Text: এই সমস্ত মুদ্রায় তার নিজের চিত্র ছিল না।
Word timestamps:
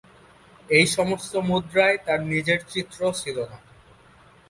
এই 0.69 0.85
সমস্ত 0.87 1.33
মুদ্রায় 1.49 1.97
তার 2.05 2.19
নিজের 2.23 2.59
চিত্র 2.67 2.99
ছিল 3.13 3.37
না। 3.45 3.57